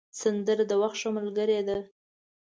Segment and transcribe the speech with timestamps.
[0.21, 1.77] سندره د وخت ښه ملګرې ده